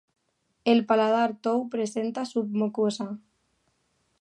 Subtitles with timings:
[0.71, 3.07] El paladar tou presenta submucosa.